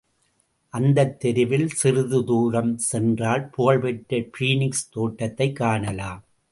அந்தத் 0.69 1.19
தெருவில் 1.19 1.69
சிறிதுதூரம் 1.83 2.75
சென்றால் 2.75 3.49
புகழ்பெற்ற 3.49 4.17
பீனிக்ஸ் 4.17 4.89
தோட்டத்தைக் 4.91 5.55
காணலாம். 5.55 6.23